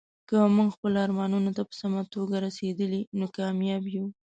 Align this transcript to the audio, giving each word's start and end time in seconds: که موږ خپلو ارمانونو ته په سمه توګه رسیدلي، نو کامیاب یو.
که 0.29 0.37
موږ 0.55 0.69
خپلو 0.75 0.97
ارمانونو 1.05 1.49
ته 1.55 1.61
په 1.69 1.73
سمه 1.81 2.01
توګه 2.13 2.35
رسیدلي، 2.45 3.01
نو 3.17 3.25
کامیاب 3.37 3.83
یو. 3.95 4.05